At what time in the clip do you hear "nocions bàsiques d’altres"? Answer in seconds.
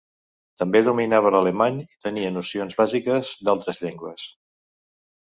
2.39-3.81